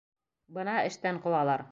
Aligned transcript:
Бына 0.57 0.77
эштән 0.93 1.21
ҡыуалар. 1.27 1.67